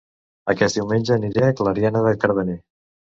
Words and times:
Aquest 0.53 0.79
diumenge 0.79 1.13
aniré 1.15 1.43
a 1.47 1.51
Clariana 1.59 2.01
de 2.09 2.15
Cardener 2.25 2.57